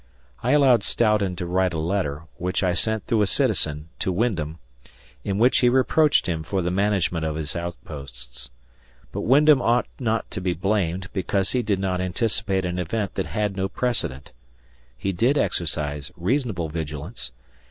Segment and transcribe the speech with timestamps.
[0.41, 4.57] I allowed Stoughton to write a letter, which I sent through a citizen, to Wyndham,
[5.23, 8.49] in which he reproached him for the management of his outposts.
[9.11, 13.27] But Wyndham ought not to be blamed, because he did not anticipate an event that
[13.27, 14.31] had no precedent.
[14.97, 17.31] He did exercise reasonable vigilance.